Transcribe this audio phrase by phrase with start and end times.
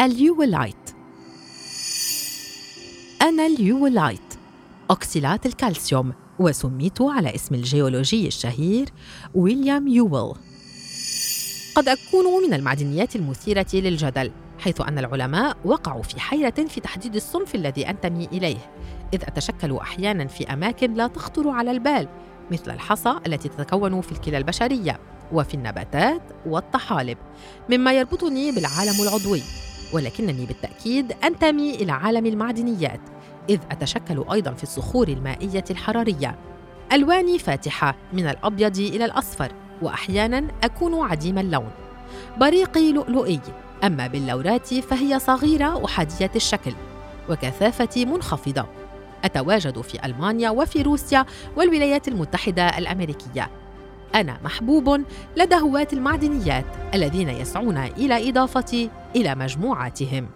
[0.00, 0.90] الويوليت
[3.22, 4.34] أنا الويوليت
[4.90, 8.88] أكسالات الكالسيوم وسميت على اسم الجيولوجي الشهير
[9.34, 10.32] ويليام ويويل.
[11.74, 17.54] قد أكون من المعدنيات المثيرة للجدل حيث أن العلماء وقعوا في حيرة في تحديد الصنف
[17.54, 18.70] الذي أنتمي إليه
[19.14, 22.08] إذ أتشكل أحياناً في أماكن لا تخطر على البال
[22.50, 25.00] مثل الحصى التي تتكون في الكلى البشرية
[25.32, 27.18] وفي النباتات والطحالب
[27.70, 29.42] مما يربطني بالعالم العضوي.
[29.92, 33.00] ولكنني بالتأكيد أنتمي إلى عالم المعدنيات
[33.48, 36.38] إذ أتشكل أيضا في الصخور المائية الحرارية.
[36.92, 41.70] ألواني فاتحة من الأبيض إلى الأصفر وأحيانا أكون عديم اللون.
[42.40, 43.40] بريقي لؤلؤي
[43.84, 46.72] أما باللورات فهي صغيرة أحادية الشكل
[47.30, 48.66] وكثافتي منخفضة.
[49.24, 53.50] أتواجد في ألمانيا وفي روسيا والولايات المتحدة الأمريكية.
[54.14, 55.02] أنا محبوب
[55.36, 56.64] لدى هواة المعدنيات
[56.94, 60.28] الذين يسعون إلى إضافتي إلى مجموعاتهم.